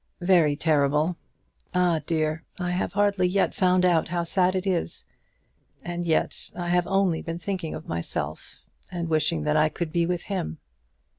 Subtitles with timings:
[0.21, 1.15] "Very terrible.
[1.75, 5.05] Ah, dear, I have hardly yet found out how sad it is.
[5.85, 10.07] As yet I have only been thinking of myself, and wishing that I could be
[10.07, 10.57] with him."